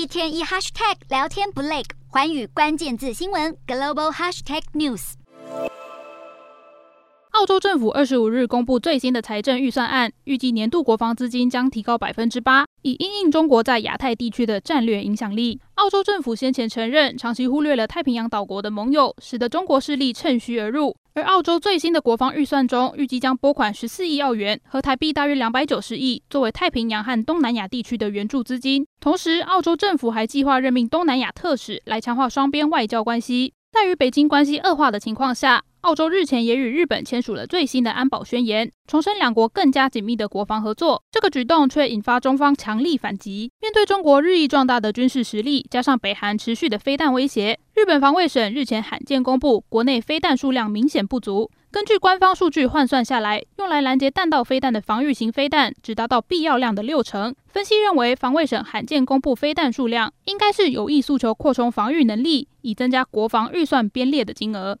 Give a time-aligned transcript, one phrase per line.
[0.00, 5.12] 一天一 hashtag 聊天不累，环宇关键字新闻 global hashtag news。
[7.32, 15.60] 澳洲政府二十五日公布最新的财政预算案，预计年度国防资金将提高百分之八，以因应中国在亚太地区的战略影响力。
[15.74, 20.96] 澳洲政府先前承认，长期忽略了太平洋岛国的盟友，使得中国势力趁虚而入。
[21.14, 28.86] 而澳洲最新的国防预算中，预计将拨款十四亿澳元，和台币大约两百九十亿，作为太平洋和东南亚地区的援助资金。
[29.00, 33.52] 同时，澳洲政府还计划任命东南亚特使，来强化双边外交关系。
[33.72, 41.00] 在与北京关系恶化的情况下，澳洲日前也与日本签署了最新的安保宣言，重申两国更加紧密的国防合作。
[41.12, 43.52] 这个举动却引发中方强力反击。
[43.60, 51.50] 面对中国日益壮大的军事实力，加上北韩持续的飞弹威胁，日本防卫省日前罕见公布，国内飞弹数量明显不足。
[51.70, 57.34] 根据官方数据换算下来，用来拦截弹道飞弹的防御型飞弹只达到必要量的六成。
[57.46, 64.78] 分析认为，防卫省罕见公布飞弹数量，应该是有意诉求扩充防御能力，以增加国防预算编列的金额。